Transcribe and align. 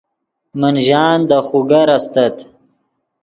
من 0.59 0.75
ژان 0.85 1.19
دے 1.29 1.37
خوگر 1.47 1.87
استت 1.97 2.35